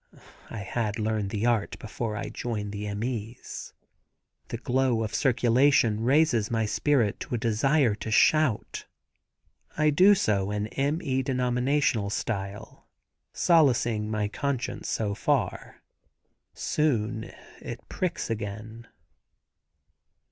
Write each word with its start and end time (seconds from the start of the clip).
(I 0.49 0.61
had 0.61 0.97
learned 0.97 1.29
the 1.29 1.45
art 1.45 1.77
before 1.77 2.15
I 2.15 2.29
joined 2.29 2.71
the 2.71 2.87
M. 2.87 3.03
E.'s.) 3.03 3.73
The 4.47 4.57
glow 4.57 5.03
of 5.03 5.13
circulation 5.13 5.99
raises 6.01 6.49
my 6.49 6.65
spirit 6.65 7.19
to 7.19 7.35
a 7.35 7.37
desire 7.37 7.93
to 7.93 8.09
shout. 8.09 8.87
I 9.77 9.91
do 9.91 10.15
so 10.15 10.49
in 10.49 10.65
M. 10.69 11.03
E. 11.03 11.21
denominational 11.21 12.09
style, 12.09 12.89
solacing 13.31 14.09
my 14.09 14.27
conscience 14.27 14.97
thus 14.97 15.19
far. 15.19 15.83
Soon 16.55 17.25
it 17.61 17.87
pricks 17.87 18.27
again. 18.31 18.87